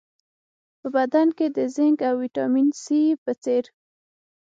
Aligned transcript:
په 0.79 0.87
بدن 0.95 1.27
کې 1.37 1.47
د 1.57 1.57
زېنک 1.75 1.99
او 2.09 2.15
ویټامین 2.23 2.67
سي 2.83 3.01
په 3.23 3.31
څېر 3.43 3.63